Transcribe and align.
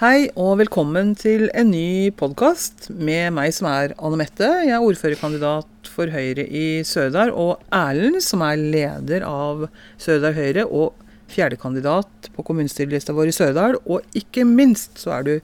Hei 0.00 0.30
og 0.32 0.54
velkommen 0.56 1.10
til 1.12 1.50
en 1.52 1.74
ny 1.74 2.08
podkast 2.16 2.86
med 2.88 3.34
meg 3.36 3.50
som 3.52 3.66
er 3.68 3.92
Anne 4.00 4.16
Mette. 4.16 4.46
Jeg 4.64 4.72
er 4.72 4.80
ordførerkandidat 4.80 5.90
for 5.92 6.08
Høyre 6.08 6.46
i 6.48 6.80
Sørdal, 6.88 7.28
og 7.36 7.60
Erlend 7.68 8.22
som 8.24 8.40
er 8.46 8.56
leder 8.56 9.26
av 9.28 9.66
Sørdal 10.00 10.32
Høyre 10.38 10.62
og 10.64 10.94
fjerdekandidat 11.28 12.30
på 12.32 12.44
kommunestyrelista 12.48 13.12
vår 13.12 13.28
i 13.28 13.34
Sørdal. 13.36 13.76
Og 13.84 14.16
ikke 14.16 14.46
minst 14.48 15.02
så 15.02 15.18
er 15.18 15.26
du 15.26 15.34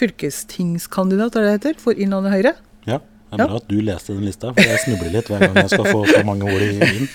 fylkestingskandidat, 0.00 1.38
er 1.38 1.46
det 1.46 1.52
heter, 1.60 1.78
for 1.78 1.94
Innlandet 1.94 2.34
Høyre. 2.34 2.52
Ja, 2.90 2.98
det 2.98 3.36
er 3.36 3.44
bra 3.44 3.46
ja. 3.46 3.60
at 3.62 3.70
du 3.70 3.76
leste 3.78 4.16
den 4.16 4.26
lista, 4.26 4.50
for 4.56 4.72
jeg 4.72 4.80
snubler 4.88 5.14
litt 5.20 5.30
hver 5.30 5.44
gang 5.44 5.60
jeg 5.60 5.70
skal 5.76 5.86
få 5.86 6.02
så 6.10 6.24
mange 6.26 6.50
ord 6.50 6.66
inn. 6.66 7.06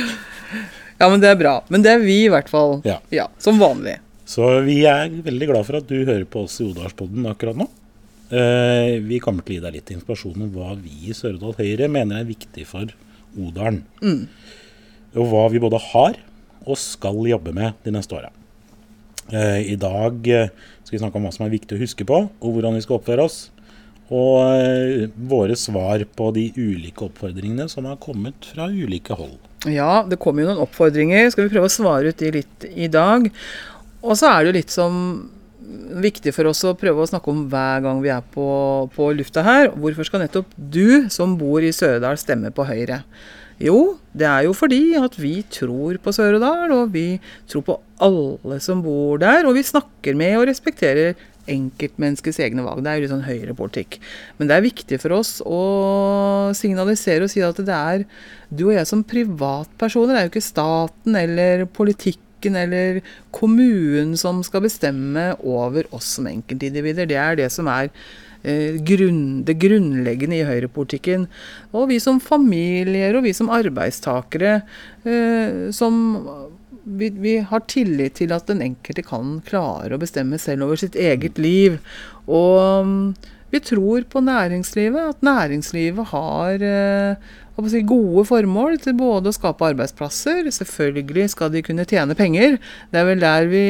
ja, 1.04 1.06
men 1.06 1.22
det 1.22 1.30
er 1.30 1.38
bra. 1.38 1.54
Men 1.70 1.86
det 1.86 1.94
er 1.94 2.02
vi 2.02 2.24
i 2.24 2.34
hvert 2.34 2.50
fall. 2.50 2.80
Ja. 2.88 2.98
ja 3.14 3.28
som 3.38 3.62
vanlig. 3.62 4.00
Så 4.26 4.46
vi 4.66 4.80
er 4.90 5.12
veldig 5.22 5.46
glad 5.52 5.66
for 5.68 5.78
at 5.78 5.86
du 5.86 6.00
hører 6.00 6.26
på 6.26 6.42
oss 6.46 6.58
i 6.58 6.66
Odalspodden 6.66 7.28
akkurat 7.30 7.58
nå. 7.60 7.68
Eh, 8.26 8.98
vi 9.06 9.20
kommer 9.22 9.46
til 9.46 9.54
å 9.54 9.58
gi 9.60 9.64
deg 9.68 9.76
litt 9.76 9.92
informasjon 9.94 10.48
om 10.48 10.54
hva 10.56 10.72
vi 10.80 11.12
i 11.12 11.14
Sørdal 11.14 11.54
Høyre 11.54 11.86
mener 11.86 12.18
er 12.18 12.26
viktig 12.26 12.64
for 12.66 12.90
Odalen. 13.38 13.84
Mm. 14.02 14.24
Og 15.14 15.28
hva 15.30 15.44
vi 15.52 15.62
både 15.62 15.78
har 15.92 16.18
og 16.66 16.80
skal 16.82 17.20
jobbe 17.30 17.54
med 17.54 17.78
de 17.86 17.92
neste 17.94 18.18
åra. 18.18 18.32
Eh, 19.30 19.70
I 19.70 19.76
dag 19.78 20.26
eh, 20.26 20.50
skal 20.82 20.96
vi 20.96 21.02
snakke 21.04 21.20
om 21.20 21.28
hva 21.28 21.34
som 21.36 21.46
er 21.46 21.54
viktig 21.54 21.78
å 21.78 21.84
huske 21.84 22.06
på, 22.08 22.24
og 22.26 22.56
hvordan 22.56 22.74
vi 22.74 22.82
skal 22.82 22.98
oppføre 22.98 23.28
oss. 23.28 23.44
Og 24.06 25.10
våre 25.30 25.54
svar 25.58 26.02
på 26.14 26.28
de 26.34 26.44
ulike 26.54 27.08
oppfordringene 27.08 27.64
som 27.70 27.88
har 27.90 27.98
kommet 27.98 28.46
fra 28.54 28.68
ulike 28.70 29.14
hold. 29.18 29.38
Ja, 29.66 30.04
det 30.06 30.20
kommer 30.22 30.44
jo 30.44 30.52
noen 30.52 30.62
oppfordringer. 30.62 31.26
Skal 31.34 31.48
vi 31.48 31.54
prøve 31.56 31.66
å 31.66 31.74
svare 31.74 32.12
ut 32.12 32.22
de 32.22 32.30
litt 32.36 32.66
i 32.70 32.86
dag. 32.86 33.26
Og 34.02 34.18
så 34.18 34.30
er 34.30 34.42
det 34.42 34.50
jo 34.50 34.58
litt 34.58 34.74
som 34.74 35.00
viktig 36.02 36.32
for 36.34 36.50
oss 36.50 36.62
å 36.66 36.76
prøve 36.78 37.02
å 37.02 37.08
snakke 37.08 37.32
om 37.32 37.46
hver 37.50 37.82
gang 37.84 38.02
vi 38.04 38.12
er 38.12 38.24
på, 38.34 38.46
på 38.94 39.08
lufta 39.16 39.44
her. 39.46 39.70
Hvorfor 39.74 40.08
skal 40.08 40.22
nettopp 40.24 40.52
du 40.56 41.08
som 41.12 41.34
bor 41.40 41.64
i 41.64 41.74
Søredal 41.74 42.18
stemme 42.20 42.52
på 42.54 42.66
Høyre? 42.68 43.02
Jo, 43.62 43.96
det 44.12 44.26
er 44.28 44.44
jo 44.44 44.52
fordi 44.52 44.98
at 45.00 45.14
vi 45.16 45.38
tror 45.48 45.96
på 46.02 46.12
Søredal, 46.12 46.74
og 46.76 46.92
vi 46.92 47.16
tror 47.48 47.64
på 47.64 47.78
alle 48.04 48.58
som 48.60 48.82
bor 48.84 49.16
der. 49.22 49.48
Og 49.48 49.56
vi 49.56 49.64
snakker 49.64 50.18
med 50.18 50.36
og 50.36 50.46
respekterer 50.50 51.16
enkeltmenneskets 51.50 52.40
egne 52.42 52.64
valg. 52.66 52.82
Det 52.82 52.90
er 52.90 52.98
jo 52.98 53.04
litt 53.04 53.14
sånn 53.14 53.26
høyrepolitikk. 53.26 53.98
Men 54.36 54.50
det 54.50 54.56
er 54.56 54.66
viktig 54.66 54.98
for 55.00 55.16
oss 55.16 55.38
å 55.46 55.60
signalisere 56.58 57.26
og 57.26 57.32
si 57.32 57.42
at 57.46 57.60
det 57.64 57.76
er 57.76 58.04
du 58.50 58.66
og 58.68 58.76
jeg 58.76 58.90
som 58.90 59.06
privatpersoner. 59.06 60.12
Det 60.12 60.20
er 60.20 60.28
jo 60.28 60.34
ikke 60.34 60.48
staten 60.50 61.18
eller 61.18 61.64
politikk 61.70 62.20
politikken 62.46 62.56
eller 62.56 63.00
kommunen 63.30 64.16
som 64.16 64.42
skal 64.42 64.64
bestemme 64.64 65.36
over 65.42 65.86
oss 65.94 66.16
som 66.16 66.26
enkeltindivider. 66.26 67.06
Det 67.06 67.16
er 67.16 67.36
det 67.36 67.50
som 67.50 67.66
er 67.68 67.90
eh, 68.44 68.78
grunn, 68.80 69.44
det 69.44 69.58
grunnleggende 69.58 70.40
i 70.40 70.46
høyrepolitikken. 70.46 71.26
Og 71.72 71.90
vi 71.90 71.98
som 71.98 72.20
familier 72.20 73.16
og 73.16 73.24
vi 73.24 73.32
som 73.32 73.50
arbeidstakere 73.50 74.62
eh, 75.04 75.70
som 75.72 76.18
vi, 76.86 77.10
vi, 77.10 77.38
har 77.42 77.64
tillit 77.66 78.14
til 78.20 78.32
at 78.32 78.46
den 78.46 78.62
enkelte 78.62 79.02
kan 79.02 79.40
klare 79.46 79.94
å 79.94 79.98
bestemme 79.98 80.38
selv 80.38 80.68
over 80.68 80.76
sitt 80.76 80.94
eget 80.94 81.38
liv. 81.38 81.80
Og 82.26 83.14
vi 83.56 83.64
tror 83.64 84.06
på 84.12 84.22
næringslivet, 84.24 85.14
at 85.14 85.24
næringslivet 85.24 86.08
har 86.12 86.62
eh, 86.64 87.34
si, 87.70 87.82
gode 87.88 88.24
formål 88.28 88.78
til 88.82 88.96
både 88.98 89.30
å 89.30 89.36
skape 89.36 89.64
arbeidsplasser. 89.70 90.50
Selvfølgelig 90.52 91.30
skal 91.32 91.52
de 91.54 91.62
kunne 91.64 91.86
tjene 91.88 92.16
penger. 92.18 92.58
Det 92.92 93.00
er 93.00 93.08
vel 93.08 93.22
der 93.22 93.48
vi 93.50 93.64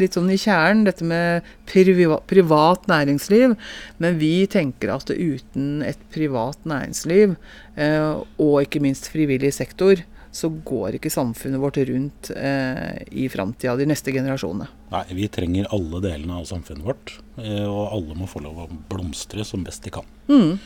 litt 0.00 0.16
sånn 0.16 0.32
i 0.32 0.40
kjernen, 0.40 0.84
dette 0.88 1.06
med 1.06 1.46
priva, 1.70 2.20
privat 2.28 2.84
næringsliv. 2.90 3.56
Men 4.02 4.20
vi 4.20 4.34
tenker 4.52 4.92
at 4.96 5.12
uten 5.12 5.80
et 5.86 6.02
privat 6.14 6.60
næringsliv, 6.68 7.38
eh, 7.80 8.12
og 8.36 8.60
ikke 8.66 8.84
minst 8.84 9.08
frivillig 9.12 9.54
sektor, 9.56 10.04
så 10.36 10.50
går 10.68 10.98
ikke 10.98 11.12
samfunnet 11.12 11.62
vårt 11.62 11.78
rundt 11.88 12.30
eh, 12.36 12.98
i 13.16 13.28
framtida, 13.32 13.76
de 13.78 13.86
neste 13.88 14.12
generasjonene. 14.12 14.68
Nei, 14.92 15.04
vi 15.16 15.28
trenger 15.32 15.70
alle 15.74 16.02
delene 16.04 16.40
av 16.42 16.48
samfunnet 16.50 16.84
vårt, 16.86 17.14
eh, 17.40 17.64
og 17.64 17.94
alle 17.96 18.18
må 18.18 18.28
få 18.30 18.42
lov 18.44 18.66
å 18.66 18.70
blomstre 18.90 19.46
som 19.48 19.64
best 19.66 19.86
de 19.86 19.94
kan. 19.96 20.08
Mm. 20.28 20.58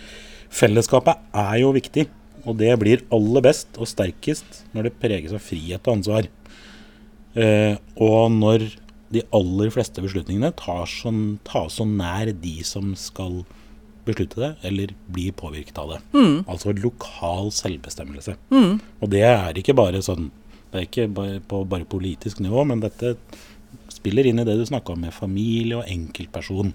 Fellesskapet 0.50 1.30
er 1.36 1.60
jo 1.62 1.74
viktig. 1.76 2.08
Og 2.48 2.56
det 2.56 2.72
blir 2.80 3.02
aller 3.12 3.44
best 3.44 3.76
og 3.76 3.88
sterkest 3.90 4.62
når 4.72 4.88
det 4.88 4.98
preges 5.02 5.34
av 5.36 5.42
frihet 5.44 5.84
og 5.84 5.98
ansvar. 5.98 6.28
Eh, 7.36 7.74
og 8.00 8.32
når 8.32 8.64
de 9.12 9.22
aller 9.34 9.72
fleste 9.74 10.02
beslutningene 10.02 10.52
tas 10.58 10.92
så, 11.02 11.12
tas 11.46 11.76
så 11.78 11.86
nær 11.86 12.30
de 12.32 12.56
som 12.66 12.94
skal 12.98 13.42
beslutte 14.10 14.42
det, 14.42 14.50
eller 14.68 14.92
bli 15.10 15.30
påvirket 15.36 15.78
av 15.80 15.94
det. 15.94 16.00
Mm. 16.14 16.36
Altså 16.50 16.74
lokal 16.76 17.50
selvbestemmelse. 17.54 18.36
Mm. 18.52 18.76
Og 19.00 19.12
det 19.12 19.24
er 19.26 19.58
ikke 19.58 19.76
bare 19.78 20.02
sånn 20.04 20.30
Det 20.70 20.78
er 20.78 20.84
ikke 20.86 21.08
bare 21.10 21.38
på 21.50 21.64
bare 21.66 21.86
politisk 21.90 22.38
nivå, 22.38 22.62
men 22.62 22.78
dette 22.78 23.16
spiller 23.90 24.28
inn 24.28 24.38
i 24.38 24.44
det 24.46 24.54
du 24.54 24.62
snakka 24.68 24.94
om 24.94 25.00
med 25.02 25.10
familie 25.10 25.80
og 25.80 25.88
enkeltperson 25.90 26.70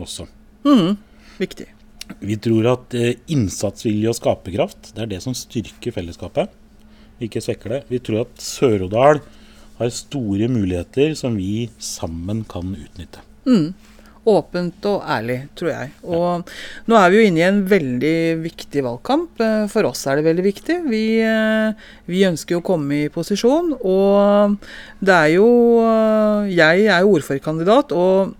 også. 0.00 0.24
Mm. 0.64 0.96
Viktig. 1.36 1.66
Vi 2.24 2.38
tror 2.42 2.70
at 2.72 2.96
eh, 2.96 3.20
innsatsvilje 3.30 4.08
og 4.08 4.16
skaperkraft 4.16 4.94
det 4.96 5.04
er 5.04 5.12
det 5.12 5.20
som 5.24 5.36
styrker 5.36 5.94
fellesskapet, 5.94 6.48
ikke 7.20 7.42
svekker 7.44 7.74
det. 7.74 7.82
Vi 7.92 8.00
tror 8.00 8.24
at 8.24 8.40
Sør-Odal 8.40 9.20
har 9.80 9.92
store 9.92 10.48
muligheter 10.52 11.12
som 11.16 11.36
vi 11.36 11.68
sammen 11.76 12.42
kan 12.48 12.72
utnytte. 12.76 13.22
Mm. 13.44 13.72
Åpent 14.28 14.84
og 14.84 15.04
ærlig, 15.08 15.38
tror 15.56 15.70
jeg. 15.70 15.92
Og 16.04 16.50
nå 16.90 16.96
er 16.98 17.08
vi 17.08 17.20
jo 17.20 17.28
inne 17.30 17.40
i 17.40 17.46
en 17.46 17.62
veldig 17.70 18.18
viktig 18.42 18.82
valgkamp. 18.84 19.40
Eh, 19.40 19.64
for 19.72 19.88
oss 19.88 20.04
er 20.04 20.20
det 20.20 20.26
veldig 20.28 20.44
viktig. 20.44 20.76
Vi, 20.92 21.04
eh, 21.24 21.88
vi 22.04 22.26
ønsker 22.28 22.58
jo 22.58 22.60
å 22.60 22.66
komme 22.66 23.06
i 23.06 23.08
posisjon. 23.12 23.72
Og 23.80 24.58
det 25.00 25.16
er 25.16 25.32
jo 25.38 25.48
Jeg 26.50 26.86
er 26.86 27.00
jo 27.00 27.16
ordførerkandidat. 27.16 27.92
og 27.92 28.34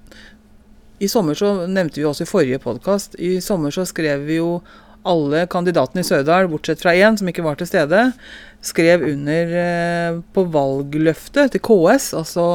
i 1.01 1.09
sommer 1.09 1.35
så 1.35 1.67
nevnte 1.67 2.01
vi 2.01 2.05
også 2.05 2.27
i 2.27 2.29
forrige 2.29 2.61
podkast, 2.61 3.17
i 3.19 3.41
sommer 3.41 3.73
så 3.73 3.87
skrev 3.89 4.27
vi 4.29 4.37
jo 4.37 4.61
alle 5.09 5.47
kandidatene 5.49 6.03
i 6.03 6.05
Sørdal, 6.05 6.49
bortsett 6.53 6.83
fra 6.83 6.93
én 6.93 7.17
som 7.17 7.29
ikke 7.31 7.45
var 7.47 7.57
til 7.57 7.71
stede, 7.71 8.03
skrev 8.61 9.07
under 9.09 9.55
eh, 9.63 10.19
på 10.35 10.45
valgløftet 10.53 11.55
til 11.55 11.65
KS, 11.65 12.11
altså 12.21 12.47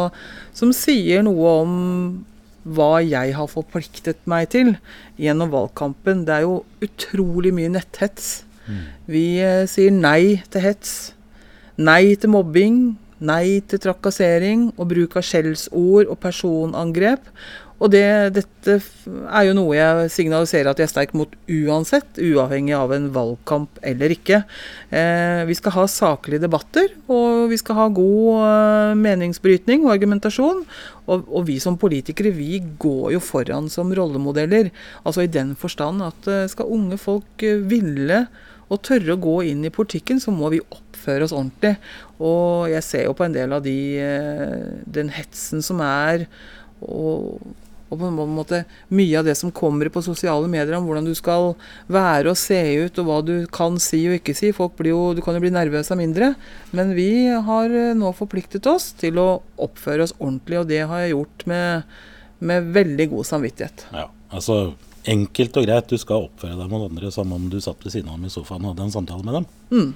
som 0.53 0.73
sier 0.77 1.25
noe 1.25 1.55
om 1.63 1.73
hva 2.65 2.97
jeg 3.05 3.35
har 3.37 3.49
forpliktet 3.51 4.23
meg 4.29 4.49
til 4.55 4.73
gjennom 5.21 5.51
valgkampen. 5.53 6.25
Det 6.25 6.33
er 6.39 6.45
jo 6.47 6.63
utrolig 6.85 7.53
mye 7.53 7.71
netthets. 7.77 8.43
Mm. 8.65 8.83
Vi 9.13 9.25
eh, 9.45 9.65
sier 9.69 9.93
nei 9.93 10.41
til 10.49 10.65
hets. 10.65 10.95
Nei 11.77 12.15
til 12.17 12.33
mobbing. 12.33 12.79
Nei 13.25 13.61
til 13.69 13.79
trakassering 13.79 14.71
og 14.75 14.89
bruk 14.91 15.15
av 15.15 15.23
skjellsord 15.23 16.09
og 16.09 16.19
personangrep. 16.19 17.29
Og 17.83 17.91
det, 17.91 18.05
dette 18.37 18.77
er 18.79 19.47
jo 19.49 19.55
noe 19.57 19.75
jeg 19.75 20.11
signaliserer 20.13 20.69
at 20.71 20.79
jeg 20.79 20.87
er 20.87 20.91
sterk 20.93 21.15
mot 21.17 21.31
uansett, 21.51 22.07
uavhengig 22.23 22.75
av 22.77 22.93
en 22.95 23.09
valgkamp 23.15 23.81
eller 23.83 24.13
ikke. 24.15 24.43
Eh, 24.95 25.41
vi 25.49 25.57
skal 25.59 25.75
ha 25.75 25.83
saklige 25.91 26.45
debatter, 26.45 26.93
og 27.11 27.49
vi 27.51 27.59
skal 27.59 27.79
ha 27.81 27.87
god 27.91 28.45
eh, 28.45 28.93
meningsbrytning 29.01 29.83
og 29.83 29.91
argumentasjon. 29.97 30.63
Og, 31.05 31.27
og, 31.27 31.41
vi 31.49 31.57
som 31.61 31.75
politikere, 31.77 32.31
vi 32.33 32.61
går 32.79 33.17
jo 33.17 33.21
foran 33.21 33.67
som 33.69 33.91
rollemodeller. 33.93 34.71
Altså 35.03 35.25
i 35.25 35.31
den 35.31 35.51
forstand 35.59 36.05
at 36.05 36.31
eh, 36.31 36.47
skal 36.51 36.71
unge 36.71 36.99
folk 37.01 37.43
eh, 37.43 37.59
ville 37.59 38.23
og 38.71 38.81
tørre 38.87 39.13
å 39.13 39.21
gå 39.21 39.35
inn 39.51 39.67
i 39.67 39.73
politikken, 39.73 40.17
så 40.17 40.31
må 40.33 40.47
vi 40.49 40.63
oppføre 40.63 41.27
oss 41.27 41.35
ordentlig. 41.35 41.75
Og 42.17 42.71
jeg 42.71 42.87
ser 42.87 43.03
jo 43.05 43.13
på 43.19 43.27
en 43.27 43.35
del 43.35 43.51
av 43.53 43.61
de, 43.61 43.77
den 44.89 45.11
hetsen 45.13 45.61
som 45.61 45.83
er. 45.85 46.25
og 46.81 47.43
og 47.95 48.03
på 48.03 48.09
en 48.11 48.35
måte 48.35 48.61
mye 48.95 49.19
av 49.19 49.27
det 49.27 49.37
som 49.39 49.53
kommer 49.55 49.89
på 49.89 50.03
sosiale 50.05 50.49
medier 50.51 50.77
om 50.77 50.85
hvordan 50.87 51.07
du 51.07 51.13
skal 51.17 51.53
være 51.91 52.33
og 52.33 52.39
se 52.39 52.59
ut, 52.85 53.01
og 53.01 53.09
hva 53.09 53.19
du 53.25 53.35
kan 53.53 53.79
si 53.81 54.03
og 54.09 54.19
ikke 54.19 54.35
si. 54.37 54.51
Folk 54.55 54.77
blir 54.79 54.93
jo, 54.93 55.03
Du 55.15 55.23
kan 55.25 55.37
jo 55.37 55.43
bli 55.43 55.53
nervøs 55.55 55.91
av 55.91 55.99
mindre. 56.01 56.33
Men 56.75 56.93
vi 56.97 57.27
har 57.29 57.71
eh, 57.71 57.93
nå 57.97 58.11
forpliktet 58.17 58.67
oss 58.69 58.91
til 58.99 59.19
å 59.21 59.29
oppføre 59.61 60.05
oss 60.05 60.15
ordentlig, 60.19 60.61
og 60.61 60.69
det 60.69 60.83
har 60.85 61.05
jeg 61.05 61.15
gjort 61.15 61.47
med, 61.49 61.95
med 62.39 62.73
veldig 62.75 63.09
god 63.15 63.31
samvittighet. 63.33 63.87
Ja, 63.95 64.09
altså 64.29 64.75
Enkelt 65.05 65.57
og 65.59 65.67
greit, 65.67 65.91
du 65.91 66.01
skal 66.01 66.23
oppføre 66.25 66.55
deg 66.57 66.69
mot 66.71 66.87
andre 66.87 67.11
som 67.13 67.29
om 67.35 67.43
du 67.51 67.59
satt 67.61 67.83
ved 67.85 67.93
siden 67.93 68.09
av 68.09 68.17
dem 68.17 68.25
i 68.25 68.33
sofaen 68.33 68.63
og 68.63 68.71
hadde 68.73 68.87
en 68.87 68.93
samtale 68.95 69.21
med 69.21 69.35
dem. 69.37 69.45
Mm. 69.69 69.91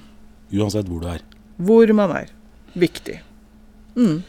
Uansett 0.60 0.86
hvor 0.86 1.02
du 1.02 1.08
er. 1.10 1.24
Hvor 1.58 1.90
man 1.98 2.12
er. 2.14 2.30
Viktig. 2.78 3.16
Mm. 3.98 4.20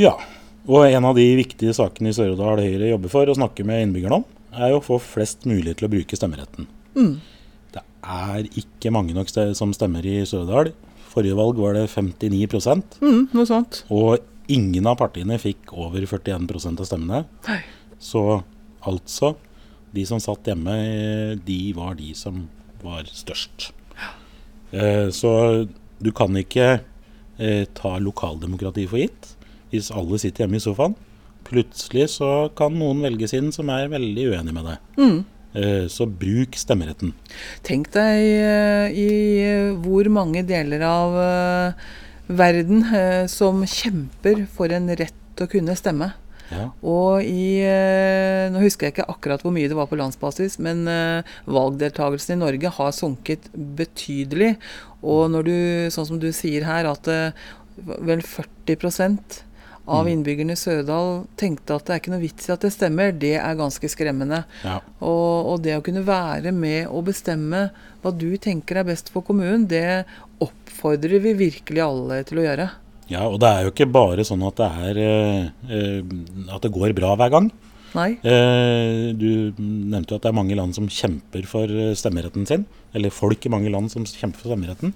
Ja. 0.00 0.16
Og 0.70 0.86
en 0.86 1.06
av 1.08 1.16
de 1.18 1.24
viktige 1.38 1.74
sakene 1.74 2.12
i 2.12 2.14
Sør-Odal 2.14 2.62
Høyre 2.62 2.92
jobber 2.92 3.10
for 3.10 3.26
å 3.30 3.34
snakke 3.34 3.64
med 3.66 3.82
innbyggerne 3.86 4.20
om, 4.20 4.26
er 4.52 4.74
å 4.76 4.82
få 4.84 4.98
flest 5.02 5.46
mulig 5.48 5.74
til 5.78 5.88
å 5.88 5.90
bruke 5.90 6.18
stemmeretten. 6.18 6.68
Mm. 6.94 7.16
Det 7.74 7.82
er 7.82 8.46
ikke 8.60 8.92
mange 8.94 9.16
nok 9.16 9.32
som 9.32 9.72
stemmer 9.74 10.06
i 10.06 10.20
Sør-Odal. 10.28 10.70
Forrige 11.12 11.36
valg 11.36 11.58
var 11.60 11.74
det 11.76 11.88
59 11.90 12.46
mm, 13.02 13.22
noe 13.34 13.48
sånt. 13.48 13.82
Og 13.92 14.22
ingen 14.52 14.86
av 14.86 15.00
partiene 15.00 15.40
fikk 15.40 15.74
over 15.74 16.06
41% 16.06 16.82
av 16.82 16.88
stemmene. 16.88 17.24
Nei. 17.48 17.60
Så 18.02 18.42
altså 18.82 19.36
De 19.92 20.06
som 20.08 20.16
satt 20.16 20.46
hjemme, 20.48 20.72
eh, 20.72 21.32
de 21.36 21.74
var 21.76 21.98
de 21.98 22.14
som 22.16 22.46
var 22.80 23.04
størst. 23.04 23.74
Eh, 24.72 25.10
så 25.12 25.32
du 26.00 26.08
kan 26.16 26.32
ikke 26.32 26.80
eh, 27.36 27.66
ta 27.76 27.98
lokaldemokrati 28.00 28.86
for 28.88 29.02
gitt 29.02 29.34
hvis 29.72 29.90
alle 29.94 30.20
sitter 30.20 30.44
hjemme 30.44 30.60
i 30.60 30.64
sofaen. 30.64 30.96
Plutselig 31.48 32.12
så 32.14 32.32
kan 32.56 32.74
noen 32.78 33.02
velges 33.04 33.34
inn 33.36 33.50
som 33.54 33.70
er 33.72 33.90
veldig 33.92 34.30
uenig 34.32 34.54
med 34.54 34.68
deg. 34.68 34.90
Mm. 35.00 35.22
Eh, 35.52 35.84
så 35.92 36.06
bruk 36.08 36.56
stemmeretten. 36.56 37.12
Tenk 37.66 37.90
deg 37.92 38.22
eh, 38.24 38.94
i 38.96 39.10
eh, 39.44 39.74
hvor 39.84 40.08
mange 40.12 40.44
deler 40.48 40.84
av 40.86 41.18
verden 42.32 42.84
som 43.28 43.60
kjemper 43.68 44.46
for 44.54 44.72
en 44.72 44.88
rett 44.96 45.18
til 45.36 45.44
å 45.44 45.50
kunne 45.52 45.76
stemme. 45.76 46.12
Ja. 46.52 46.66
Og 46.84 47.24
i 47.24 47.64
Nå 48.52 48.60
husker 48.60 48.86
jeg 48.86 48.94
ikke 48.94 49.08
akkurat 49.08 49.42
hvor 49.44 49.52
mye 49.54 49.68
det 49.68 49.76
var 49.76 49.88
på 49.88 49.96
landsbasis, 49.96 50.58
men 50.62 50.84
valgdeltakelsen 51.48 52.36
i 52.36 52.40
Norge 52.40 52.72
har 52.76 52.92
sunket 52.96 53.48
betydelig. 53.52 54.54
Og 55.00 55.32
når 55.32 55.48
du, 55.48 55.56
sånn 55.92 56.08
som 56.08 56.20
du 56.22 56.28
sier 56.36 56.64
her, 56.68 56.88
at 56.88 57.08
vel 57.76 58.22
40 58.24 58.78
av 59.86 60.06
Mm. 60.06 60.12
innbyggerne 60.12 60.52
i 60.54 60.60
Sørdal 60.60 61.26
tenkte 61.36 61.74
at 61.74 61.84
det 61.86 61.94
er 61.94 62.00
ikke 62.00 62.12
noe 62.14 62.22
vits 62.22 62.48
i 62.48 62.52
at 62.52 62.60
det 62.60 62.72
stemmer, 62.72 63.10
det 63.18 63.34
er 63.36 63.54
ganske 63.58 63.88
skremmende. 63.90 64.44
Ja. 64.62 64.76
Og, 65.00 65.46
og 65.52 65.62
det 65.62 65.74
å 65.76 65.82
kunne 65.82 66.04
være 66.06 66.52
med 66.54 66.86
og 66.86 67.04
bestemme 67.10 67.70
hva 68.02 68.12
du 68.14 68.36
tenker 68.38 68.78
er 68.78 68.84
best 68.84 69.10
for 69.10 69.22
kommunen, 69.26 69.66
det 69.66 70.04
oppfordrer 70.42 71.20
vi 71.22 71.34
virkelig 71.34 71.82
alle 71.82 72.22
til 72.24 72.38
å 72.38 72.46
gjøre. 72.46 72.70
ja, 73.08 73.26
og 73.26 73.40
det 73.42 73.48
er 73.50 73.62
jo 73.66 73.72
ikke 73.74 73.90
bare 73.92 74.24
sånn 74.24 74.46
at 74.46 74.56
det 74.56 74.70
er 74.86 74.98
eh, 75.02 75.50
eh, 75.68 76.00
At 76.54 76.62
det 76.62 76.72
går 76.72 76.94
bra 76.96 77.16
hver 77.18 77.30
gang. 77.34 77.50
Nei? 77.94 78.12
Eh, 78.24 79.10
du 79.18 79.52
nevnte 79.58 80.14
jo 80.14 80.18
at 80.20 80.24
det 80.24 80.30
er 80.30 80.36
mange 80.38 80.56
land 80.56 80.72
som 80.76 80.86
kjemper 80.88 81.44
for 81.50 81.68
eh, 81.68 81.92
stemmeretten 81.98 82.46
sin. 82.48 82.64
Eller 82.96 83.12
folk 83.12 83.44
i 83.44 83.52
mange 83.52 83.70
land 83.72 83.90
som 83.92 84.06
kjemper 84.08 84.40
for 84.40 84.52
stemmeretten. 84.52 84.94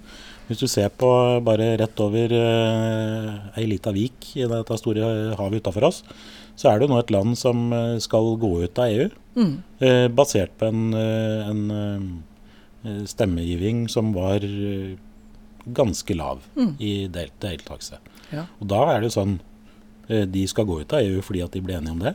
Hvis 0.48 0.60
du 0.62 0.66
ser 0.70 0.88
på 0.94 1.08
bare 1.44 1.72
rett 1.80 2.00
over 2.00 2.32
eh, 2.32 3.30
ei 3.58 3.66
lita 3.68 3.92
vik 3.92 4.30
i 4.38 4.46
dette 4.48 4.78
store 4.80 5.34
havet 5.36 5.60
utafor 5.64 5.88
oss, 5.90 6.02
så 6.56 6.70
er 6.70 6.78
det 6.78 6.86
jo 6.86 6.94
nå 6.94 7.00
et 7.02 7.10
land 7.12 7.36
som 7.36 7.66
eh, 7.76 7.96
skal 8.00 8.32
gå 8.40 8.52
ut 8.64 8.78
av 8.80 8.92
EU. 8.94 9.08
Mm. 9.36 9.52
Eh, 9.84 10.06
basert 10.16 10.54
på 10.60 10.70
en, 10.70 10.86
eh, 10.96 11.50
en 11.50 11.64
eh, 12.86 13.02
stemmegiving 13.10 13.84
som 13.92 14.14
var 14.16 14.40
eh, 14.46 14.94
ganske 15.66 16.14
lav 16.16 16.44
Mm. 16.56 16.72
i 16.80 16.92
del 17.12 17.28
deltakelse. 17.42 17.98
Ja. 18.32 18.46
Og 18.62 18.68
da 18.70 18.84
er 18.94 19.00
det 19.02 19.10
jo 19.10 19.16
sånn 19.20 19.36
eh, 20.08 20.24
De 20.26 20.46
skal 20.50 20.64
gå 20.66 20.80
ut 20.80 20.92
av 20.96 21.02
EU 21.02 21.20
fordi 21.22 21.42
at 21.44 21.52
de 21.54 21.60
ble 21.66 21.74
enige 21.76 21.92
om 21.92 22.00
det. 22.06 22.14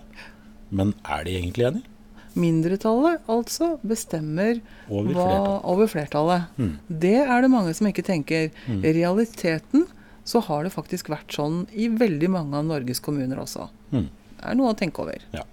Men 0.71 0.93
er 1.03 1.25
de 1.27 1.37
egentlig 1.37 1.67
enige? 1.69 1.87
Mindretallet 2.31 3.25
altså 3.31 3.73
bestemmer 3.83 4.61
Over 4.87 5.15
hva, 5.17 5.31
over 5.67 5.89
flertallet. 5.91 6.47
Mm. 6.55 6.75
Det 7.03 7.17
er 7.25 7.43
det 7.43 7.51
mange 7.51 7.73
som 7.75 7.89
ikke 7.89 8.05
tenker. 8.07 8.53
Mm. 8.71 8.85
I 8.87 8.93
realiteten 9.01 9.85
så 10.23 10.39
har 10.47 10.63
det 10.63 10.71
faktisk 10.71 11.11
vært 11.11 11.33
sånn 11.35 11.65
i 11.75 11.89
veldig 11.91 12.29
mange 12.31 12.55
av 12.55 12.69
Norges 12.69 13.03
kommuner 13.03 13.41
også. 13.41 13.67
Mm. 13.91 14.07
Det 14.37 14.47
er 14.47 14.57
noe 14.57 14.71
å 14.71 14.77
tenke 14.79 15.03
over. 15.03 15.25
Ja. 15.35 15.43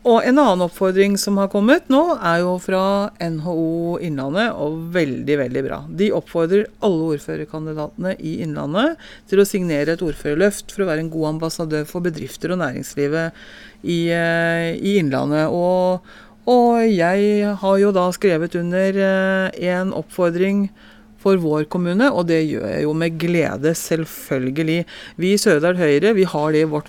Og 0.00 0.22
en 0.24 0.38
annen 0.40 0.64
oppfordring 0.64 1.18
som 1.20 1.36
har 1.36 1.50
kommet 1.52 1.90
nå, 1.92 2.00
er 2.24 2.38
jo 2.40 2.54
fra 2.62 3.10
NHO 3.20 3.98
Innlandet, 4.00 4.54
og 4.56 4.78
veldig, 4.94 5.36
veldig 5.42 5.62
bra. 5.66 5.82
De 5.92 6.08
oppfordrer 6.16 6.70
alle 6.86 7.10
ordførerkandidatene 7.18 8.14
i 8.16 8.38
Innlandet 8.46 8.96
til 9.28 9.42
å 9.42 9.48
signere 9.48 9.98
et 9.98 10.06
ordførerløft 10.06 10.72
for 10.72 10.86
å 10.86 10.88
være 10.88 11.04
en 11.04 11.12
god 11.12 11.34
ambassadør 11.34 11.84
for 11.90 12.08
bedrifter 12.08 12.54
og 12.54 12.62
næringslivet 12.62 13.36
i, 13.84 14.08
eh, 14.16 14.72
i 14.80 14.96
Innlandet. 15.02 15.52
Og, 15.52 16.00
og 16.48 16.80
jeg 16.88 17.54
har 17.60 17.78
jo 17.84 17.92
da 17.92 18.08
skrevet 18.16 18.56
under 18.56 19.04
eh, 19.04 19.62
en 19.76 19.92
oppfordring 19.92 20.70
for 21.20 21.36
vår 21.36 21.68
kommune, 21.68 22.08
og 22.08 22.30
det 22.32 22.46
gjør 22.46 22.70
jeg 22.72 22.86
jo 22.88 22.96
med 22.96 23.20
glede, 23.20 23.76
selvfølgelig. 23.76 24.84
Vi 25.20 25.34
i 25.34 25.40
Sørdal 25.40 25.76
Høyre 25.76 26.16
vi 26.16 26.24
har 26.24 26.54
det 26.56 26.64
i 26.64 26.72
vårt 26.72 26.88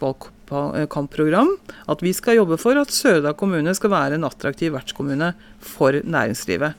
valgkampprogram 0.51 1.56
at 1.89 2.03
vi 2.03 2.13
skal 2.13 2.39
jobbe 2.42 2.59
for 2.62 2.77
at 2.80 2.92
Sørdal 2.94 3.38
kommune 3.39 3.74
skal 3.77 3.94
være 3.94 4.18
en 4.19 4.27
attraktiv 4.27 4.74
vertskommune 4.75 5.33
for 5.59 5.98
næringslivet. 6.03 6.75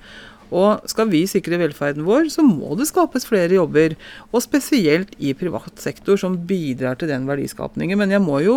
Og 0.53 0.85
skal 0.91 1.09
vi 1.13 1.25
sikre 1.31 1.59
velferden 1.61 2.05
vår, 2.07 2.29
så 2.33 2.45
må 2.45 2.77
det 2.79 2.89
skapes 2.91 3.27
flere 3.29 3.57
jobber. 3.57 3.97
Og 4.31 4.45
spesielt 4.45 5.15
i 5.19 5.33
privat 5.39 5.81
sektor, 5.81 6.19
som 6.21 6.37
bidrar 6.49 6.99
til 7.01 7.11
den 7.11 7.27
verdiskapningen. 7.29 7.99
Men 7.99 8.13
jeg 8.13 8.23
må 8.25 8.43
jo 8.45 8.57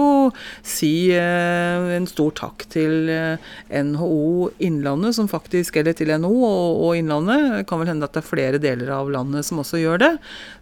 si 0.65 1.09
eh, 1.15 1.95
en 1.95 2.07
stor 2.09 2.33
takk 2.35 2.67
til 2.73 3.09
eh, 3.11 3.53
NHO 3.71 4.51
Innlandet, 4.65 5.15
som 5.17 5.29
faktisk, 5.31 5.79
eller 5.79 5.95
til 5.97 6.11
NHO 6.11 6.35
og, 6.35 6.83
og 6.89 6.99
Innlandet, 6.99 7.61
det 7.61 7.67
kan 7.69 7.81
vel 7.81 7.93
hende 7.93 8.07
at 8.07 8.15
det 8.15 8.23
er 8.23 8.29
flere 8.29 8.61
deler 8.61 8.91
av 8.95 9.11
landet 9.13 9.47
som 9.47 9.61
også 9.63 9.79
gjør 9.81 10.01
det, 10.03 10.11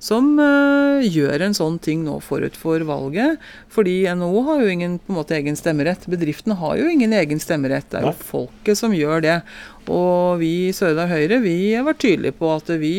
som 0.04 0.34
eh, 0.42 1.06
gjør 1.08 1.48
en 1.48 1.58
sånn 1.58 1.80
ting 1.84 2.06
nå 2.06 2.20
forut 2.24 2.58
for 2.60 2.84
valget. 2.88 3.42
Fordi 3.74 4.04
NHO 4.14 4.46
har 4.50 4.64
jo 4.64 4.74
ingen 4.74 5.00
på 5.02 5.14
en 5.14 5.20
måte 5.20 5.38
egen 5.38 5.58
stemmerett. 5.58 6.06
Bedriftene 6.10 6.58
har 6.60 6.78
jo 6.78 6.90
ingen 6.92 7.14
egen 7.18 7.42
stemmerett. 7.42 7.90
Det 7.90 8.02
er 8.02 8.12
jo 8.12 8.16
folket 8.30 8.80
som 8.80 8.94
gjør 8.96 9.24
det. 9.26 9.40
Og 9.92 10.40
vi 10.40 10.52
i 10.70 10.74
Sørdal 10.76 11.10
Høyre 11.12 11.42
vi 11.44 11.58
vært 11.84 12.04
tydelige 12.04 12.38
på 12.40 12.52
at 12.54 12.70
vi, 12.80 12.96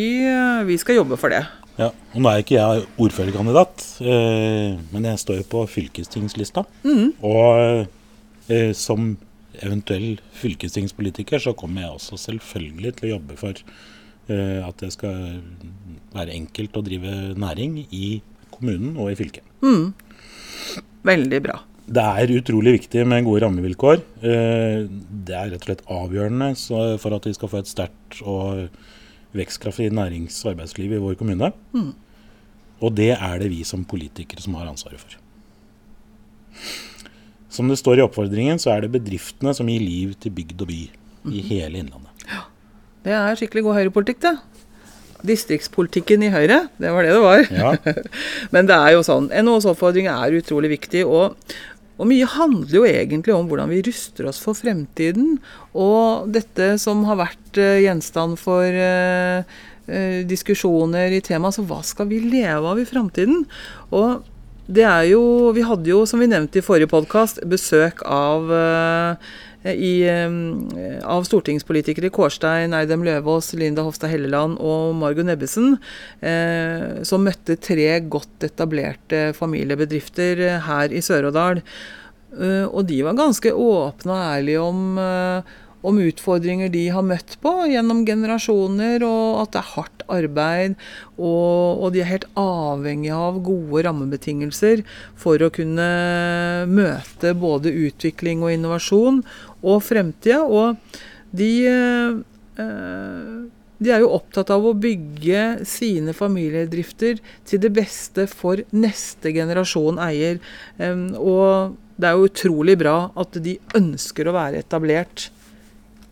vi 0.68 0.80
skal 0.80 1.00
jobbe 1.00 1.18
for 1.20 1.32
det. 1.32 1.44
Ja, 1.74 1.88
og 1.90 2.20
Nå 2.22 2.30
er 2.30 2.42
ikke 2.42 2.54
jeg 2.54 2.84
ordførerkandidat, 3.02 3.84
eh, 4.06 4.76
men 4.92 5.08
jeg 5.08 5.18
står 5.18 5.40
jo 5.40 5.46
på 5.56 5.64
fylkestingslista. 5.72 6.62
Mm. 6.86 7.08
Og 7.26 7.88
eh, 8.46 8.70
som 8.78 9.16
eventuell 9.64 10.20
fylkestingspolitiker 10.38 11.42
så 11.42 11.54
kommer 11.58 11.82
jeg 11.82 11.96
også 11.96 12.18
selvfølgelig 12.28 12.94
til 12.98 13.08
å 13.08 13.12
jobbe 13.16 13.38
for 13.40 13.58
eh, 13.58 14.60
at 14.62 14.78
det 14.82 14.92
skal 14.94 15.42
være 16.14 16.36
enkelt 16.36 16.78
å 16.78 16.84
drive 16.86 17.34
næring 17.42 17.80
i 17.90 18.20
kommunen 18.54 18.94
og 18.94 19.10
i 19.10 19.18
fylket. 19.18 19.46
Mm. 19.66 19.90
Veldig 21.10 21.42
bra. 21.42 21.58
Det 21.84 22.00
er 22.00 22.32
utrolig 22.38 22.78
viktig 22.78 23.02
med 23.06 23.26
gode 23.26 23.42
rammevilkår. 23.44 24.00
Eh, 24.24 24.86
Det 25.24 25.34
er 25.36 25.50
rett 25.52 25.60
og 25.60 25.68
slett 25.68 25.84
avgjørende 25.90 26.48
for 27.00 27.16
at 27.16 27.26
vi 27.28 27.34
skal 27.36 27.48
få 27.52 27.58
et 27.60 27.68
sterkt 27.68 28.22
og 28.22 28.68
vekstkraftig 29.34 29.90
nærings- 29.92 30.44
og 30.44 30.54
arbeidsliv 30.54 30.92
i 30.94 31.02
vår 31.02 31.18
kommune. 31.18 31.52
Mm. 31.74 31.92
Og 32.80 32.94
det 32.94 33.12
er 33.16 33.38
det 33.38 33.50
vi 33.50 33.62
som 33.64 33.84
politikere 33.84 34.40
som 34.40 34.54
har 34.54 34.66
ansvaret 34.70 35.00
for. 35.00 35.18
Som 37.50 37.68
det 37.68 37.78
står 37.78 37.98
i 38.00 38.04
oppfordringen, 38.06 38.58
så 38.58 38.72
er 38.74 38.84
det 38.84 38.92
bedriftene 38.96 39.54
som 39.54 39.68
gir 39.70 39.82
liv 39.82 40.14
til 40.18 40.32
bygd 40.34 40.64
og 40.64 40.70
by 40.70 40.80
i 41.30 41.44
hele 41.46 41.78
Innlandet. 41.78 42.10
Det 43.04 43.12
er 43.12 43.36
skikkelig 43.38 43.62
god 43.66 43.78
høyrepolitikk, 43.78 44.20
det. 44.24 44.34
Distriktspolitikken 45.24 46.24
i 46.26 46.32
Høyre, 46.32 46.68
det 46.76 46.90
var 46.92 47.06
det 47.06 47.12
det 47.14 47.20
var. 47.22 47.44
Ja, 47.48 47.70
Men 48.52 48.66
det 48.68 48.76
er 48.76 48.90
jo 48.92 49.04
sånn. 49.06 49.30
NHOs 49.32 49.64
oppfordring 49.70 50.08
er 50.12 50.36
utrolig 50.36 50.68
viktig. 50.74 51.04
Og, 51.08 51.36
og 51.94 52.08
mye 52.10 52.26
handler 52.26 52.74
jo 52.74 52.86
egentlig 52.88 53.34
om 53.36 53.46
hvordan 53.46 53.70
vi 53.70 53.82
ruster 53.86 54.26
oss 54.26 54.40
for 54.42 54.58
fremtiden. 54.58 55.36
Og 55.78 56.26
dette 56.34 56.74
som 56.82 57.04
har 57.06 57.20
vært 57.20 57.60
eh, 57.60 57.84
gjenstand 57.84 58.38
for 58.40 58.66
eh, 58.66 59.46
eh, 59.86 60.20
diskusjoner 60.26 61.14
i 61.14 61.22
temaet, 61.24 61.54
så 61.58 61.66
hva 61.68 61.80
skal 61.86 62.10
vi 62.10 62.18
leve 62.24 62.66
av 62.72 62.82
i 62.82 62.88
fremtiden? 62.88 63.44
Og 63.94 64.26
det 64.64 64.86
er 64.88 65.10
jo 65.10 65.52
Vi 65.52 65.60
hadde 65.60 65.90
jo, 65.90 66.06
som 66.08 66.22
vi 66.22 66.30
nevnte 66.30 66.58
i 66.58 66.64
forrige 66.64 66.88
podkast, 66.90 67.42
besøk 67.46 68.02
av 68.08 68.50
eh, 68.50 69.32
i, 69.72 69.94
eh, 70.04 71.08
av 71.08 71.24
stortingspolitikere 71.24 72.12
Kårstein 72.12 72.76
Eidem 72.76 73.04
Løvaas, 73.06 73.52
Linda 73.56 73.82
Hofstad 73.86 74.12
Helleland 74.12 74.60
og 74.60 74.94
Margo 75.00 75.24
Nebbesen, 75.24 75.78
eh, 76.20 77.02
som 77.02 77.24
møtte 77.24 77.56
tre 77.56 78.00
godt 78.00 78.44
etablerte 78.44 79.32
familiebedrifter 79.36 80.40
eh, 80.44 80.60
her 80.68 80.92
i 80.92 81.00
Sør-Odal. 81.04 81.62
Eh, 82.34 82.64
og 82.66 82.86
de 82.90 83.02
var 83.06 83.18
ganske 83.18 83.52
åpne 83.52 84.14
og 84.14 84.24
ærlige 84.34 84.62
om, 84.62 84.98
eh, 84.98 85.54
om 85.84 85.98
utfordringer 86.00 86.70
de 86.72 86.88
har 86.88 87.04
møtt 87.04 87.36
på 87.44 87.52
gjennom 87.68 88.04
generasjoner, 88.08 89.04
og 89.04 89.42
at 89.42 89.52
det 89.52 89.60
er 89.60 89.72
hardt 89.74 90.04
arbeid. 90.08 90.76
Og, 91.18 91.84
og 91.84 91.92
de 91.92 92.00
er 92.00 92.10
helt 92.10 92.26
avhengige 92.40 93.16
av 93.16 93.42
gode 93.44 93.84
rammebetingelser 93.86 94.82
for 95.14 95.38
å 95.44 95.52
kunne 95.54 95.88
møte 96.70 97.34
både 97.36 97.74
utvikling 97.86 98.42
og 98.42 98.54
innovasjon 98.56 99.22
og 99.64 99.82
fremtida. 99.84 100.42
Og 100.44 100.76
de 101.34 101.50
eh, 101.68 102.16
de 103.84 103.90
er 103.90 104.04
jo 104.04 104.12
opptatt 104.14 104.52
av 104.54 104.64
å 104.64 104.76
bygge 104.78 105.66
sine 105.68 106.14
familiedrifter 106.16 107.18
til 107.44 107.60
det 107.60 107.72
beste 107.74 108.28
for 108.30 108.62
neste 108.72 109.32
generasjon 109.34 109.98
eier. 110.00 110.38
Og 110.78 111.74
det 111.98 112.08
er 112.08 112.14
jo 112.14 112.28
utrolig 112.30 112.78
bra 112.80 112.94
at 113.18 113.36
de 113.44 113.58
ønsker 113.76 114.30
å 114.30 114.36
være 114.38 114.62
etablert 114.62 115.26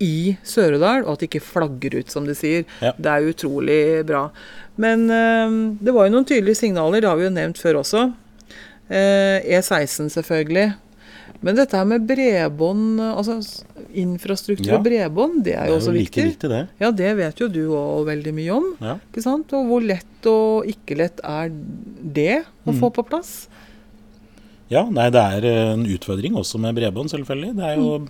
i 0.02 0.34
Sør-Odal, 0.42 1.06
og 1.06 1.14
at 1.14 1.22
de 1.22 1.28
ikke 1.30 1.44
flagger 1.46 2.00
ut, 2.00 2.10
som 2.10 2.26
de 2.26 2.34
sier. 2.36 2.66
Ja. 2.82 2.92
Det 2.98 3.14
er 3.14 3.30
utrolig 3.30 3.80
bra. 4.10 4.26
Men 4.82 5.06
det 5.06 5.94
var 5.94 6.10
jo 6.10 6.16
noen 6.16 6.28
tydelige 6.28 6.64
signaler, 6.64 7.00
det 7.00 7.08
har 7.08 7.20
vi 7.20 7.28
jo 7.28 7.34
nevnt 7.38 7.62
før 7.62 7.80
også. 7.84 8.08
Eh, 8.92 9.38
E16 9.56 10.10
selvfølgelig. 10.12 10.72
Men 11.42 11.56
dette 11.58 11.74
her 11.74 11.84
med 11.90 12.04
bredbånd, 12.06 13.00
altså 13.02 13.40
infrastruktur 13.98 14.68
Ja. 14.70 14.76
og 14.78 14.84
bredbånd, 14.84 15.40
det 15.44 15.54
er 15.58 15.66
jo 15.72 15.78
også 15.80 15.92
like 15.92 16.04
viktig. 16.14 16.24
viktig, 16.30 16.48
det. 16.52 16.68
Ja, 16.80 16.90
det 16.92 17.16
vet 17.18 17.40
jo 17.42 17.48
du 17.48 17.62
òg 17.74 18.06
veldig 18.06 18.34
mye 18.36 18.50
om. 18.54 18.68
Ja. 18.80 18.94
Ikke 19.10 19.22
sant? 19.24 19.52
Og 19.52 19.66
hvor 19.66 19.82
lett 19.82 20.26
og 20.30 20.66
ikke 20.70 20.96
lett 20.96 21.18
er 21.24 21.50
det 21.50 22.44
å 22.66 22.70
Mm. 22.72 22.78
få 22.80 22.92
på 22.94 23.04
plass? 23.08 23.48
ja, 24.70 24.84
nei, 24.88 25.10
det 25.10 25.20
er 25.20 25.44
eh, 25.44 25.72
en 25.74 25.84
utfordring 25.84 26.32
også 26.34 26.58
med 26.58 26.74
bredbånd, 26.74 27.10
selvfølgelig. 27.10 27.56
Det 27.56 27.64
er 27.64 27.76
jo 27.76 28.08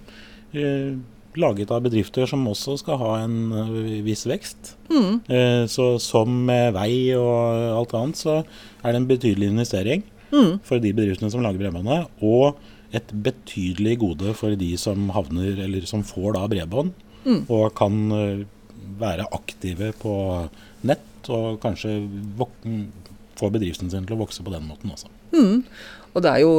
eh, 0.54 0.94
laget 1.34 1.70
av 1.72 1.82
bedrifter 1.82 2.26
som 2.28 2.44
også 2.46 2.78
skal 2.78 2.98
ha 2.98 3.14
en 3.24 3.52
eh, 3.52 4.02
viss 4.04 4.26
vekst. 4.26 4.74
Mm. 4.90 5.22
Eh, 5.28 5.64
så 5.66 5.98
som 5.98 6.28
med 6.46 6.74
vei 6.74 7.14
og 7.16 7.78
alt 7.80 7.94
annet, 7.94 8.16
så 8.20 8.44
er 8.84 8.92
det 8.92 8.96
en 9.00 9.08
betydelig 9.08 9.48
investering 9.50 10.02
Mm. 10.32 10.60
for 10.64 10.78
de 10.78 10.92
bedriftene 10.94 11.30
som 11.30 11.42
lager 11.42 11.58
bredbåndet, 11.60 12.06
og 12.22 12.56
et 12.92 13.12
betydelig 13.24 13.98
gode 14.02 14.34
for 14.38 14.54
de 14.58 14.70
som 14.80 15.08
havner, 15.16 15.56
eller 15.64 15.86
som 15.88 16.04
får 16.04 16.34
da 16.38 16.46
bredbånd, 16.48 16.92
Mm. 17.22 17.44
og 17.54 17.74
kan 17.78 18.12
eh, 18.12 18.44
være 18.98 19.28
aktive 19.30 19.92
på 19.94 20.12
nett, 20.82 21.28
og 21.30 21.60
kanskje 21.62 21.92
få 23.38 23.50
bedriften 23.54 23.90
sin 23.92 24.04
til 24.08 24.16
å 24.16 24.24
vokse 24.24 24.42
på 24.42 24.50
den 24.50 24.66
måten 24.66 24.90
også. 24.90 25.06
Mm. 25.32 25.64
Og 26.14 26.22
det 26.22 26.30
er 26.30 26.42
jo 26.44 26.52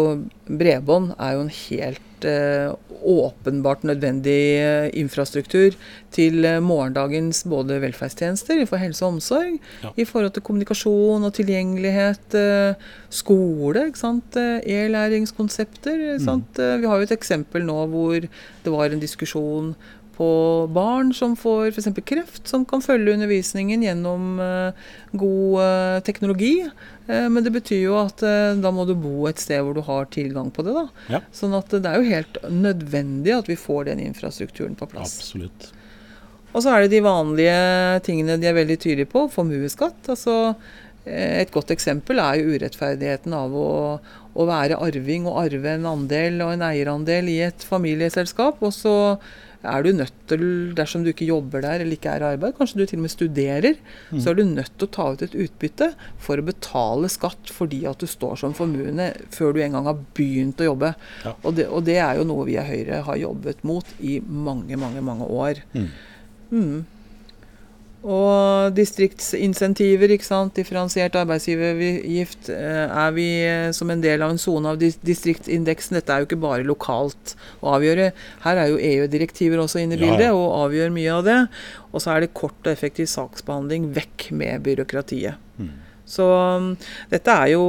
Bredbånd 0.50 1.12
er 1.22 1.36
jo 1.36 1.42
en 1.46 1.52
helt 1.54 2.26
eh, 2.26 2.72
åpenbart 3.04 3.84
nødvendig 3.86 4.40
eh, 4.64 4.88
infrastruktur 4.98 5.76
til 6.16 6.46
eh, 6.48 6.60
morgendagens 6.64 7.44
både 7.52 7.78
velferdstjenester 7.84 8.64
for 8.66 8.78
helse 8.82 9.04
og 9.06 9.18
omsorg, 9.18 9.60
Ja. 9.84 9.92
i 9.98 10.06
forhold 10.08 10.34
til 10.34 10.42
kommunikasjon 10.48 11.24
og 11.28 11.34
tilgjengelighet, 11.38 12.34
eh, 12.40 12.74
skole, 13.14 13.86
e-læringskonsepter. 14.66 16.00
Eh, 16.16 16.78
Vi 16.82 16.88
har 16.88 16.98
jo 16.98 17.04
et 17.10 17.18
eksempel 17.18 17.64
nå 17.68 17.78
hvor 17.92 18.20
det 18.22 18.72
var 18.72 18.86
en 18.90 19.00
diskusjon 19.04 19.76
på 20.16 20.30
barn 20.74 21.14
som 21.14 21.36
får 21.40 21.72
f.eks. 21.74 21.90
kreft, 22.06 22.48
som 22.48 22.66
kan 22.70 22.82
følge 22.82 23.16
undervisningen 23.16 23.84
gjennom 23.86 24.40
eh, 24.44 24.90
god 25.12 25.62
eh, 25.64 26.00
teknologi. 26.06 26.54
Eh, 27.08 27.28
men 27.30 27.44
det 27.46 27.54
betyr 27.56 27.82
jo 27.88 27.98
at 28.02 28.22
da 28.24 28.74
må 28.74 28.86
du 28.90 28.94
bo 28.98 29.28
et 29.30 29.42
sted 29.42 29.64
hvor 29.64 29.78
du 29.78 29.82
har 29.86 30.10
tilgang 30.14 30.52
på 30.54 30.66
det. 30.68 30.76
da. 30.78 30.86
Ja. 31.18 31.24
Sånn 31.36 31.56
at 31.58 31.74
det 31.74 31.90
er 31.90 32.00
jo 32.00 32.12
helt 32.14 32.38
nødvendig 32.50 33.34
at 33.38 33.50
vi 33.50 33.58
får 33.60 33.90
den 33.90 34.04
infrastrukturen 34.04 34.78
på 34.80 34.90
plass. 34.94 35.18
Absolutt. 35.24 35.72
Og 36.54 36.62
så 36.62 36.70
er 36.70 36.84
det 36.84 36.94
de 36.94 37.02
vanlige 37.02 37.60
tingene 38.06 38.38
de 38.38 38.50
er 38.50 38.58
veldig 38.58 38.78
tydelige 38.78 39.10
på. 39.10 39.26
Formuesskatt. 39.34 40.12
Altså, 40.14 40.54
et 41.10 41.50
godt 41.52 41.74
eksempel 41.74 42.22
er 42.22 42.38
jo 42.40 42.54
urettferdigheten 42.54 43.34
av 43.36 43.56
å, 43.58 43.72
å 44.38 44.46
være 44.48 44.78
arving 44.86 45.26
og 45.28 45.40
arve 45.42 45.74
en 45.74 45.90
andel 45.90 46.38
og 46.46 46.54
en 46.54 46.68
eierandel 46.70 47.32
i 47.34 47.40
et 47.50 47.66
familieselskap. 47.66 48.62
Og 48.62 48.76
så 48.78 48.96
er 49.64 49.84
du 49.86 49.92
nødt 49.96 50.16
til, 50.30 50.46
dersom 50.76 51.04
du 51.04 51.12
ikke 51.12 51.28
jobber 51.28 51.64
der 51.64 51.84
eller 51.84 51.96
ikke 51.96 52.12
er 52.12 52.24
i 52.24 52.30
arbeid, 52.34 52.56
kanskje 52.58 52.82
du 52.82 52.86
til 52.90 53.00
og 53.00 53.06
med 53.06 53.14
studerer, 53.14 53.80
så 54.20 54.32
er 54.32 54.40
du 54.40 54.44
nødt 54.48 54.74
til 54.78 54.88
å 54.88 54.94
ta 54.98 55.08
ut 55.14 55.26
et 55.26 55.38
utbytte 55.46 55.90
for 56.22 56.40
å 56.40 56.48
betale 56.48 57.12
skatt 57.12 57.52
fordi 57.54 57.84
at 57.90 58.04
du 58.04 58.10
står 58.10 58.40
som 58.44 58.56
formuende 58.58 59.12
før 59.34 59.56
du 59.56 59.62
engang 59.64 59.88
har 59.90 60.00
begynt 60.18 60.62
å 60.64 60.72
jobbe. 60.72 60.94
Ja. 61.24 61.36
Og, 61.42 61.56
det, 61.60 61.68
og 61.70 61.86
det 61.88 62.00
er 62.04 62.20
jo 62.20 62.28
noe 62.28 62.48
vi 62.50 62.58
i 62.60 62.66
Høyre 62.68 63.04
har 63.08 63.22
jobbet 63.22 63.64
mot 63.68 63.96
i 64.00 64.20
mange, 64.24 64.80
mange, 64.80 65.04
mange 65.06 65.30
år. 65.30 65.64
Mm. 65.76 65.88
Mm. 66.54 66.84
Og 68.04 68.74
distriktsinsentiver, 68.76 70.12
ikke 70.12 70.28
sant? 70.28 70.52
differensiert 70.58 71.16
arbeidsgivergift, 71.16 72.50
eh, 72.52 72.90
er 72.92 73.14
vi 73.16 73.28
eh, 73.48 73.70
som 73.72 73.90
en 73.94 74.02
del 74.04 74.22
av 74.26 74.34
en 74.34 74.42
sone 74.42 74.68
av 74.74 74.80
dis- 74.82 75.00
distriktsindeksen. 75.08 75.96
Dette 75.96 76.12
er 76.12 76.20
jo 76.24 76.28
ikke 76.28 76.42
bare 76.44 76.68
lokalt 76.68 77.36
å 77.64 77.78
avgjøre. 77.78 78.10
Her 78.44 78.60
er 78.60 78.74
jo 78.74 78.82
EU-direktiver 78.92 79.64
også 79.64 79.80
inne 79.80 79.96
i 79.96 80.02
Ja, 80.02 80.04
bildet 80.04 80.28
ja. 80.28 80.36
og 80.36 80.52
avgjør 80.66 80.92
mye 80.92 81.16
av 81.16 81.24
det. 81.24 81.40
Og 81.94 82.04
så 82.04 82.12
er 82.12 82.26
det 82.26 82.34
kort 82.36 82.60
og 82.66 82.74
effektiv 82.74 83.08
saksbehandling 83.08 83.94
vekk 83.96 84.32
med 84.36 84.64
byråkratiet. 84.68 85.40
Mm. 85.58 85.72
Så 86.06 86.28
um, 86.28 86.74
dette 87.10 87.32
er 87.32 87.54
jo 87.54 87.64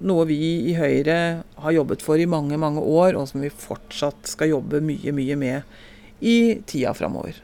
noe 0.00 0.24
vi 0.24 0.40
i 0.72 0.78
Høyre 0.78 1.44
har 1.60 1.76
jobbet 1.76 2.00
for 2.00 2.16
i 2.16 2.24
mange, 2.24 2.56
mange 2.56 2.80
år, 2.80 3.18
og 3.20 3.28
som 3.28 3.44
vi 3.44 3.52
fortsatt 3.52 4.24
skal 4.32 4.54
jobbe 4.56 4.80
mye, 4.80 5.12
mye 5.12 5.36
med 5.36 6.24
i 6.24 6.62
tida 6.64 6.94
framover. 6.96 7.36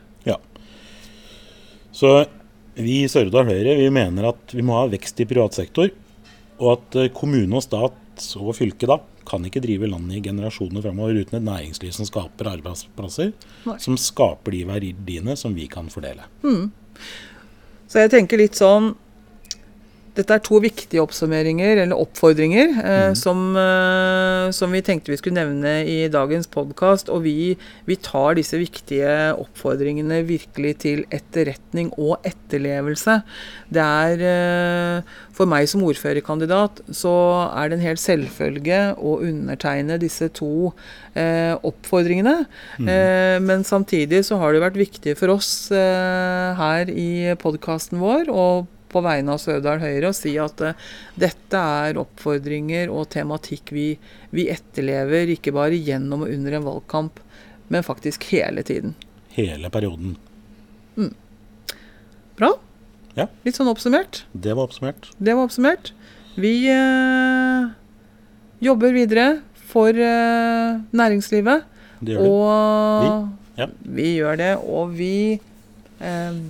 Så 1.93 2.13
vi 2.81 3.01
i 3.03 3.09
Sør-Odal 3.11 3.51
Høyre 3.51 3.77
vi 3.79 3.89
mener 3.93 4.31
at 4.31 4.55
vi 4.55 4.65
må 4.65 4.79
ha 4.79 4.91
vekst 4.91 5.21
i 5.23 5.29
privat 5.29 5.57
sektor, 5.59 5.91
og 6.61 6.69
at 6.77 7.01
eh, 7.01 7.13
kommune 7.17 7.57
og 7.57 7.65
stat 7.65 8.27
og 8.37 8.53
fylke 8.59 8.89
da 8.89 9.01
kan 9.29 9.45
ikke 9.47 9.63
drive 9.63 9.89
landet 9.89 10.19
i 10.19 10.23
generasjoner 10.25 10.83
framover 10.85 11.21
uten 11.21 11.39
et 11.39 11.47
næringsliv 11.47 11.93
som 11.95 12.09
skaper 12.09 12.51
arbeidsplasser, 12.51 13.33
Nei. 13.69 13.77
som 13.83 13.99
skaper 14.01 14.57
de 14.57 14.63
verdiene 14.69 15.37
som 15.39 15.55
vi 15.55 15.69
kan 15.71 15.91
fordele. 15.93 16.27
Så 17.91 18.03
jeg 18.03 18.13
tenker 18.13 18.41
litt 18.41 18.59
sånn 18.59 18.93
Dette 20.17 20.35
er 20.35 20.43
to 20.43 20.59
viktige 20.59 21.03
oppsummeringer, 21.05 21.79
eller 21.85 21.99
oppfordringer, 22.03 22.73
eh, 22.83 23.13
som, 23.15 23.55
eh, 23.57 24.51
som 24.51 24.73
vi 24.75 24.83
tenkte 24.83 25.13
vi 25.13 25.19
skulle 25.21 25.39
nevne 25.39 25.87
i 25.87 26.09
dagens 26.11 26.49
podkast. 26.51 27.09
Og 27.09 27.23
vi, 27.23 27.57
vi 27.87 27.97
tar 27.97 28.35
disse 28.35 28.59
viktige 28.59 29.37
oppfordringene 29.39 30.27
virkelig 30.27 30.79
til 30.83 31.05
etterretning 31.15 31.93
og 31.97 32.19
etterlevelse. 32.27 33.21
Det 33.71 33.85
er 33.87 34.25
eh, 34.27 35.03
For 35.41 35.49
meg 35.49 35.71
som 35.71 35.85
ordførerkandidat 35.87 36.83
så 36.93 37.15
er 37.57 37.71
det 37.71 37.79
en 37.79 37.87
hel 37.87 37.97
selvfølge 37.97 38.81
å 38.99 39.15
undertegne 39.25 39.97
disse 40.03 40.29
to 40.37 40.75
eh, 41.15 41.55
oppfordringene. 41.55 42.45
Eh, 42.83 43.39
men 43.41 43.65
samtidig 43.65 44.25
så 44.27 44.37
har 44.43 44.53
det 44.53 44.61
vært 44.67 44.77
viktig 44.77 45.17
for 45.17 45.39
oss 45.39 45.71
eh, 45.73 46.59
her 46.59 46.91
i 46.93 47.33
podkasten 47.41 48.03
vår 48.03 48.29
og 48.29 48.69
på 48.91 49.03
vegne 49.05 49.35
av 49.35 49.41
Sørdal 49.43 49.81
Høyre 49.83 50.11
og 50.11 50.17
si 50.19 50.35
at 50.43 50.63
uh, 50.67 50.89
dette 51.21 51.61
er 51.85 52.01
oppfordringer 52.01 52.91
og 52.93 53.09
tematikk 53.15 53.73
vi, 53.77 53.87
vi 54.35 54.49
etterlever, 54.53 55.31
ikke 55.37 55.55
bare 55.57 55.79
gjennom 55.79 56.27
og 56.27 56.33
under 56.35 56.59
en 56.59 56.67
valgkamp, 56.67 57.21
men 57.71 57.87
faktisk 57.87 58.27
hele 58.33 58.65
tiden. 58.67 58.97
Hele 59.37 59.71
perioden. 59.71 60.17
Bra? 62.41 62.55
Ja. 63.19 63.27
Litt 63.45 63.59
sånn 63.59 63.69
oppsummert. 63.71 64.25
Det 64.33 64.55
var 64.57 64.69
oppsummert. 64.69 65.11
Det 65.19 65.35
var 65.37 65.47
oppsummert. 65.49 65.93
Vi 66.41 66.55
uh, 66.73 67.71
jobber 68.65 68.95
videre 68.97 69.29
for 69.71 69.95
eh, 69.95 70.81
næringslivet. 70.97 71.67
Det 72.01 72.17
gjør 72.17 72.25
og 72.27 73.05
Og 73.07 73.61
Ja. 73.61 73.67
vi 73.85 74.07
gjør 74.17 74.39
det. 74.41 74.51
Og 74.59 74.95
vi 74.97 75.13
eh, 76.01 76.41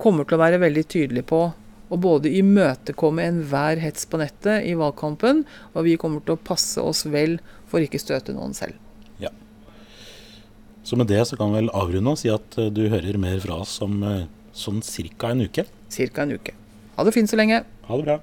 kommer 0.00 0.26
til 0.26 0.38
å 0.38 0.42
være 0.42 0.60
veldig 0.62 0.86
tydelig 0.90 1.24
på 1.30 1.42
å 1.90 1.98
både 1.98 2.30
imøtekomme 2.38 3.24
enhver 3.26 3.80
hets 3.82 4.06
på 4.06 4.20
nettet 4.20 4.66
i 4.68 4.76
valgkampen, 4.78 5.42
og 5.74 5.88
vi 5.88 5.98
kommer 6.00 6.22
til 6.24 6.36
å 6.36 6.44
passe 6.44 6.82
oss 6.82 7.02
vel 7.10 7.40
for 7.70 7.82
ikke 7.82 8.00
støte 8.02 8.34
noen 8.36 8.54
selv. 8.56 8.78
Så 10.82 10.96
med 10.96 11.06
det 11.06 11.20
så 11.28 11.36
kan 11.36 11.52
vi 11.52 11.60
vel 11.60 11.70
avrunde 11.76 12.14
og 12.14 12.18
si 12.18 12.30
at 12.32 12.56
eh, 12.58 12.70
du 12.72 12.88
hører 12.90 13.18
mer 13.20 13.36
fra 13.42 13.60
oss 13.62 13.76
om 13.84 14.00
eh, 14.06 14.24
sånn 14.56 14.80
cirka 14.82 15.30
en 15.30 15.44
uke. 15.44 15.66
Cirka 15.92 16.24
en 16.24 16.34
uke. 16.34 16.54
Ha 16.96 17.04
det 17.06 17.12
fint 17.14 17.30
så 17.30 17.38
lenge. 17.38 17.60
Ha 17.86 17.98
det 18.00 18.06
bra. 18.08 18.16